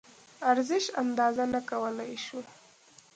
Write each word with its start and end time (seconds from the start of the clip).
ارزش 0.49 0.85
اندازه 1.01 1.45
نه 1.53 1.61
کولی 1.69 2.15
شو. 2.25 2.41